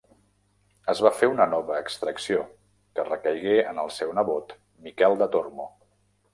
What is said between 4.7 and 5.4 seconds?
Miquel de